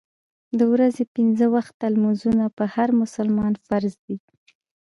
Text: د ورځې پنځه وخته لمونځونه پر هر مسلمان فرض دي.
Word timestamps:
د 0.57 0.59
ورځې 0.73 1.03
پنځه 1.15 1.45
وخته 1.55 1.83
لمونځونه 1.93 2.43
پر 2.57 2.67
هر 2.75 2.89
مسلمان 3.01 3.53
فرض 3.67 3.93
دي. 4.05 4.17